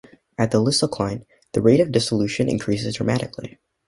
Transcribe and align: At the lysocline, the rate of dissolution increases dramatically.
At 0.35 0.49
the 0.49 0.57
lysocline, 0.57 1.27
the 1.51 1.61
rate 1.61 1.79
of 1.79 1.91
dissolution 1.91 2.49
increases 2.49 2.95
dramatically. 2.95 3.59